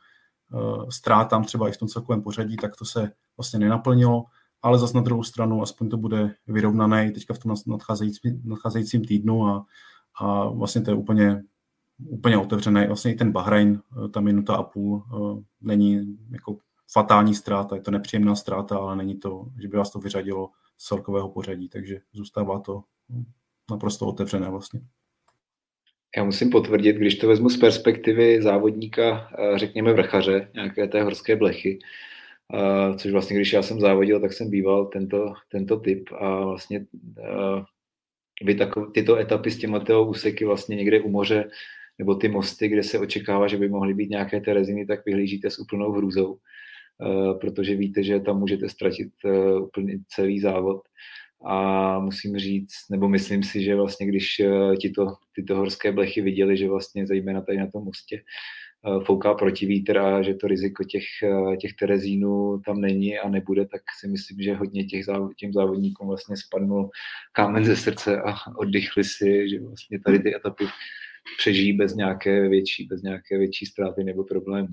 [0.55, 4.25] Eh, ztrátám třeba i v tom celkovém pořadí, tak to se vlastně nenaplnilo,
[4.63, 9.47] ale zase na druhou stranu aspoň to bude vyrovnané teďka v tom nadcházejícím, nadcházejícím týdnu
[9.47, 9.67] a,
[10.21, 11.43] a vlastně to je úplně,
[11.99, 12.87] úplně otevřené.
[12.87, 16.57] Vlastně i ten Bahrajn, eh, ta minuta a půl, eh, není jako
[16.93, 20.87] fatální ztráta, je to nepříjemná ztráta, ale není to, že by vás to vyřadilo z
[20.87, 22.83] celkového pořadí, takže zůstává to
[23.71, 24.81] naprosto otevřené vlastně.
[26.17, 31.37] Já musím potvrdit, když to vezmu z perspektivy závodníka, eh, řekněme vrchaře, nějaké té horské
[31.37, 31.79] blechy,
[32.99, 36.87] což vlastně, když já jsem závodil, tak jsem býval tento, tento typ a vlastně
[38.43, 41.51] vy takov, tyto etapy s těma úseky vlastně někde u moře,
[41.99, 45.51] nebo ty mosty, kde se očekává, že by mohly být nějaké té reziny, tak vyhlížíte
[45.51, 46.39] s úplnou hrůzou,
[47.41, 49.13] protože víte, že tam můžete ztratit
[49.61, 50.81] úplně celý závod.
[51.45, 56.57] A musím říct, nebo myslím si, že vlastně když eh, tito, tyto horské blechy viděli,
[56.57, 61.05] že vlastně zejména tady na tom mostě eh, fouká protivítr a že to riziko těch,
[61.25, 65.53] eh, těch terezínů tam není a nebude, tak si myslím, že hodně těch závod, těm
[65.53, 66.91] závodníkům vlastně spadnul
[67.33, 70.65] kámen ze srdce a oddychli si, že vlastně tady ty etapy
[71.39, 74.69] přežijí bez nějaké větší, bez nějaké větší ztráty nebo problémy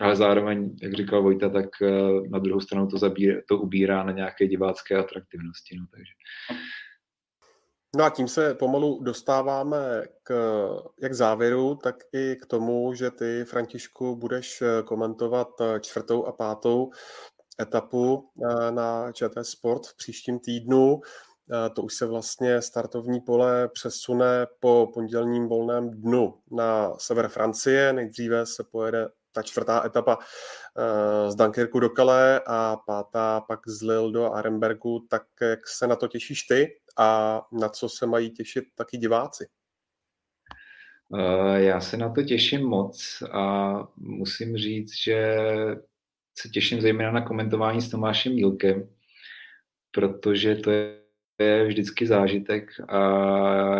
[0.00, 1.90] ale zároveň, jak říkal Vojta, tak eh,
[2.28, 5.76] na druhou stranu to, zabír, to ubírá na nějaké divácké atraktivnosti.
[5.76, 6.12] No, takže.
[7.96, 10.34] No a tím se pomalu dostáváme k
[11.02, 16.32] jak závěru, tak i k tomu, že ty, Františku, budeš eh, komentovat eh, čtvrtou a
[16.32, 16.90] pátou
[17.60, 18.30] etapu
[18.70, 21.00] na ČT Sport v příštím týdnu.
[21.74, 27.92] To už se vlastně startovní pole přesune po pondělním volném dnu na sever Francie.
[27.92, 33.82] Nejdříve se pojede ta čtvrtá etapa uh, z Dunkirku do Calais a pátá pak z
[33.82, 38.30] Lille do Arenbergu, tak jak se na to těšíš ty a na co se mají
[38.30, 39.46] těšit taky diváci?
[41.08, 45.36] Uh, já se na to těším moc a musím říct, že
[46.38, 48.88] se těším zejména na komentování s Tomášem Mílkem,
[49.90, 51.03] protože to je
[51.38, 52.98] je vždycky zážitek a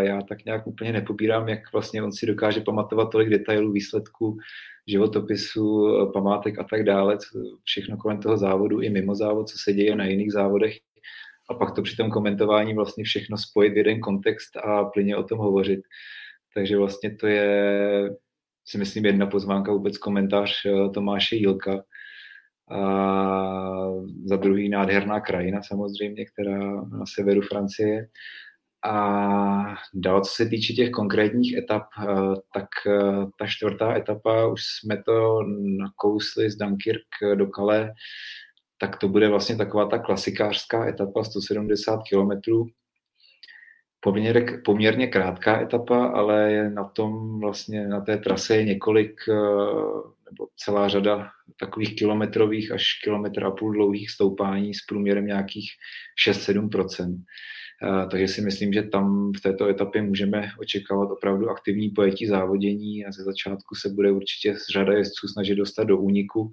[0.03, 4.39] já tak nějak úplně nepobírám, jak vlastně on si dokáže pamatovat tolik detailů, výsledků,
[4.87, 7.19] životopisu, památek a tak dále,
[7.65, 10.75] všechno kolem toho závodu i mimo závod, co se děje na jiných závodech
[11.51, 15.23] a pak to při tom komentování vlastně všechno spojit v jeden kontext a plyně o
[15.23, 15.81] tom hovořit.
[16.55, 18.11] Takže vlastně to je,
[18.65, 21.85] si myslím, jedna pozvánka, vůbec komentář eh, Tomáše Jílka,
[22.71, 22.81] a
[24.25, 28.09] za druhý nádherná krajina samozřejmě, která na severu Francie.
[28.85, 32.07] A dál, co se týče těch konkrétních etap, eh,
[32.55, 35.41] tak eh, ta čtvrtá etapa, už jsme to
[35.79, 37.91] nakousli z Dunkirk do Calais,
[38.79, 42.67] tak to bude vlastně taková ta klasikářská etapa 170 kilometrů.
[44.01, 49.35] Poměrně, poměrně krátká etapa, ale je na tom vlastně na té trase je několik eh,
[50.39, 51.29] nebo celá řada
[51.61, 55.71] takových kilometrových až kilometr a půl dlouhých stoupání s průměrem nějakých
[56.29, 57.17] 6-7%
[58.11, 63.13] takže si myslím, že tam v této etapě můžeme očekávat opravdu aktivní pojetí závodění a
[63.13, 66.51] ze začátku se bude určitě řada jezdců snažit dostat do úniku,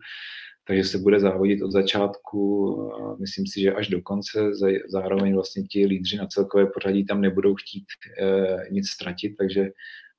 [0.67, 2.76] takže se bude závodit od začátku,
[3.20, 4.52] myslím si, že až do konce,
[4.89, 7.86] zároveň vlastně ti lídři na celkové pořadí tam nebudou chtít
[8.22, 9.70] eh, nic ztratit, takže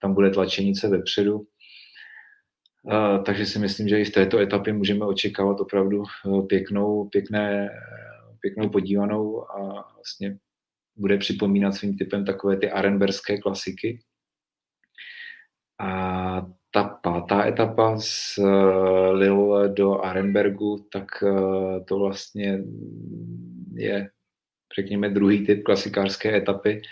[0.00, 1.46] tam bude tlačenice vepředu
[3.24, 7.70] takže si myslím, že i v této etapě můžeme očekávat opravdu eh, pěknou, pěkné,
[8.40, 10.38] pěknou podívanou a vlastně
[10.96, 14.00] bude připomínat svým typem takové ty arenberské klasiky.
[15.80, 22.58] A ta pátá etapa z eh, Lille do Arenbergu, tak eh, to vlastně
[23.74, 24.10] je,
[24.76, 26.82] řekněme, druhý typ klasikářské etapy,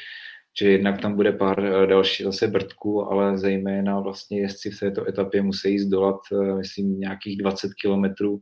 [0.58, 5.08] že jednak tam bude pár eh, další zase brdků, ale zejména vlastně jezdci v této
[5.08, 8.40] etapě musí zdolat, eh, myslím, nějakých 20 kilometrů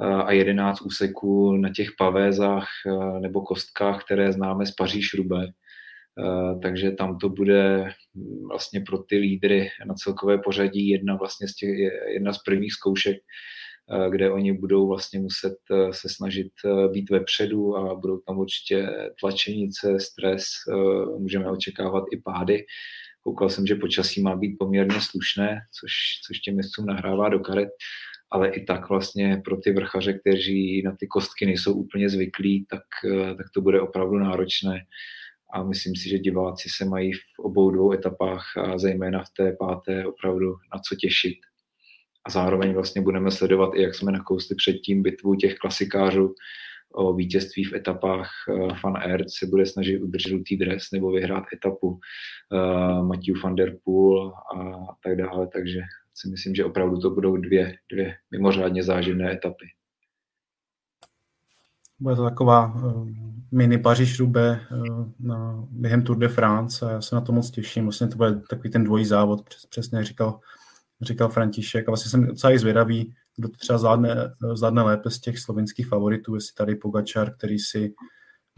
[0.00, 2.68] eh, a 11 úseků na těch pavézách
[3.20, 5.46] nebo kostkách, které známe z Paříž Rubé.
[6.62, 7.84] Takže tam to bude
[8.14, 11.78] hm, vlastně pro ty lídry na celkové pořadí jedna, vlastně z těch,
[12.14, 13.16] jedna z prvních zkoušek,
[14.10, 18.88] kde oni budou vlastně muset eh, se snažit eh, být vepředu a budou tam určitě
[19.20, 20.44] tlačenice, stres,
[21.18, 22.64] můžeme očekávat i pády.
[23.20, 25.92] Koukal jsem, že počasí má být poměrně slušné, což,
[26.26, 27.68] což těm městcům nahrává do karet,
[28.30, 32.82] ale i tak vlastně pro ty vrchaře, kteří na ty kostky nejsou úplně zvyklí, tak,
[33.36, 34.80] tak to bude opravdu náročné.
[35.54, 39.56] A myslím si, že diváci se mají v obou dvou etapách a zejména v té
[39.58, 41.38] páté opravdu na co těšit
[42.26, 46.34] a zároveň vlastně budeme sledovat i, jak jsme nakousli předtím bitvu těch klasikářů
[46.94, 48.30] o vítězství v etapách.
[48.84, 53.76] Van Aert se bude snažit udržet žlutý dres nebo vyhrát etapu uh, Matthew van der
[53.84, 55.80] Poel a tak dále, takže
[56.14, 59.66] si myslím, že opravdu to budou dvě, dvě mimořádně záživné etapy.
[62.00, 63.08] Bude to taková uh,
[63.52, 64.60] mini paříž rube
[65.20, 67.84] na, během Tour de France já se na to moc těším.
[67.84, 70.40] Vlastně to bude takový ten dvojí závod, přes, přesně říkal
[71.04, 71.88] říkal František.
[71.88, 76.34] A vlastně jsem docela i zvědavý, kdo třeba zvládne, zvládne lépe z těch slovenských favoritů,
[76.34, 77.94] jestli tady Pogačar, který si,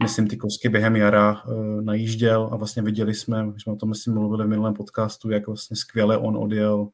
[0.03, 3.89] myslím, ty kosky během jara uh, najížděl a vlastně viděli jsme, když jsme o tom,
[3.89, 6.87] myslím, mluvili v minulém podcastu, jak vlastně skvěle on odjel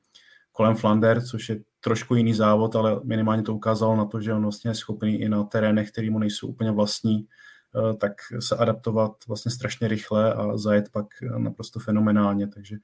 [0.52, 4.42] kolem Flander, což je trošku jiný závod, ale minimálně to ukázalo na to, že on
[4.42, 7.28] vlastně je schopný i na terénech, které mu nejsou úplně vlastní,
[7.76, 11.06] uh, tak se adaptovat vlastně strašně rychle a zajet pak
[11.38, 12.78] naprosto fenomenálně, takže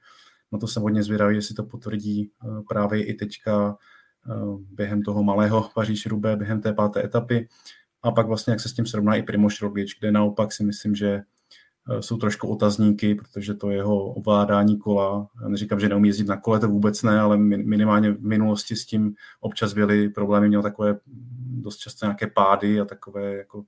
[0.52, 3.76] na to jsem hodně zvědavý, jestli to potvrdí eh, právě i teďka
[4.30, 4.34] eh,
[4.70, 7.48] během toho malého paříž rubé během té páté etapy.
[8.02, 10.94] A pak vlastně, jak se s tím srovná i Primoš Roglič, kde naopak si myslím,
[10.94, 11.08] že
[11.90, 16.36] eh, jsou trošku otazníky, protože to jeho ovládání kola, já neříkám, že neumí jezdit na
[16.36, 20.98] kole, to vůbec ne, ale minimálně v minulosti s tím občas byly problémy, měl takové
[21.60, 23.64] dost často nějaké pády a takové jako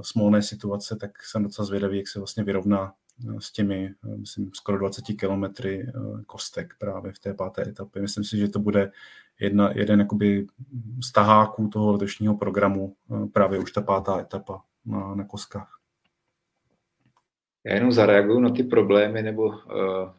[0.00, 2.92] smolné situace, tak jsem docela zvědavý, jak se vlastně vyrovná
[3.38, 5.92] s těmi, myslím, skoro 20 kilometry eh,
[6.26, 8.02] kostek právě v té páté etapě.
[8.02, 8.90] Myslím si, že to bude
[9.40, 10.46] jedna, jeden jakoby
[11.04, 15.72] z taháků toho letošního programu, eh, právě už ta pátá etapa na, na koskách.
[17.66, 19.54] Já jenom zareaguju na ty problémy, nebo uh,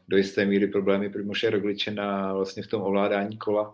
[0.08, 3.74] do jisté míry problémy Primoše Rogliče na vlastně v tom ovládání kola.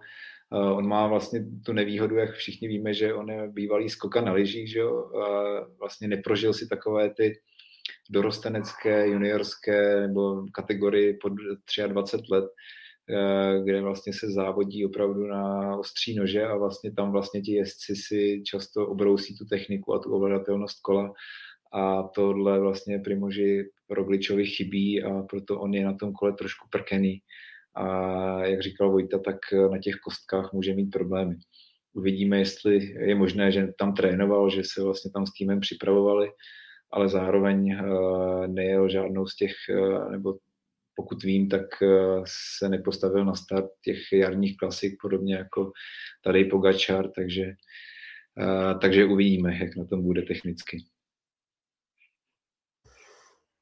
[0.49, 4.34] Uh, on má vlastně tu nevýhodu, jak všichni víme, že on je bývalý skoka na
[4.34, 5.03] lyžích, že jo?
[5.03, 7.39] Uh, vlastně neprožil si takové ty
[8.14, 11.34] dorostenecké, juniorské nebo kategorii pod
[11.88, 12.45] 23 let,
[13.09, 17.95] eh, kde vlastně se závodí opravdu na ostří nože a vlastně tam vlastně ti jezdci
[17.95, 21.14] si často obrousí tu techniku a tu ovladatelnost kola.
[21.74, 27.20] A tohle vlastně Primoži Rogličovi chybí a proto on je na tom kole trošku prkený.
[27.76, 27.86] A
[28.45, 29.38] jak říkal Vojta, tak
[29.72, 31.36] na těch kostkách může mít problémy.
[31.93, 36.30] uvidíme, jestli je možné, že tam trénoval, že se vlastně tam s týmem připravovali,
[36.94, 37.78] ale zároveň
[38.48, 39.52] nejel žádnou z těch,
[40.12, 40.38] nebo
[40.96, 41.66] pokud vím, tak
[42.60, 45.72] se nepostavil na start těch jarních klasik, podobně jako
[46.24, 47.52] tady Pogačar, takže,
[48.82, 50.78] takže uvidíme, jak na tom bude technicky.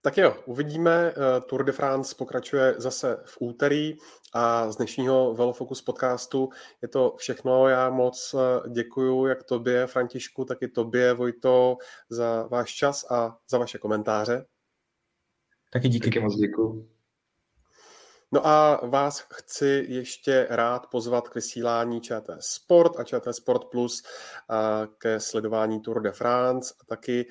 [0.04, 1.14] Tak jo, uvidíme.
[1.18, 3.98] Eh, Tour de France pokračuje zase v úterý
[4.34, 6.50] a z dnešního Velofocus podcastu
[6.82, 7.68] je to všechno.
[7.68, 11.78] Já moc eh, děkuji jak tobě, Františku, tak i tobě, Vojto,
[12.10, 14.46] za váš čas a za vaše komentáře.
[15.74, 16.10] Taky díky.
[16.10, 16.90] Taky moc děkuji.
[18.32, 24.04] No a vás chci ještě rád pozvat k vysílání ČT Sport a ČT Sport Plus
[24.98, 27.26] ke sledování Tour de France a taky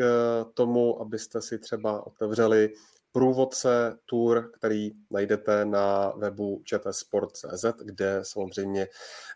[0.00, 2.72] k tomu, abyste si třeba otevřeli
[3.12, 8.88] průvodce tour, který najdete na webu čtsport.cz, kde samozřejmě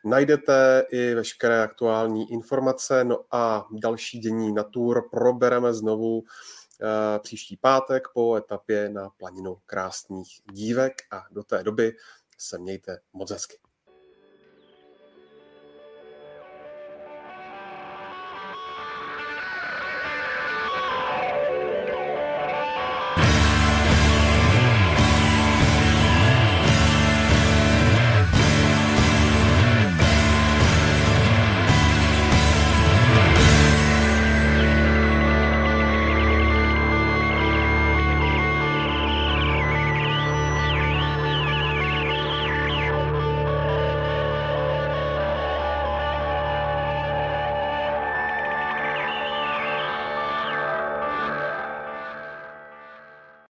[0.05, 3.05] najdete i veškeré aktuální informace.
[3.05, 9.57] No a další dění na tour probereme znovu eh, příští pátek po etapě na planinu
[9.67, 11.93] krásných dívek a do té doby
[12.39, 13.64] se mějte moc hezky.